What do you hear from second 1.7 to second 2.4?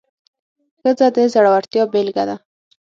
بیلګه ده.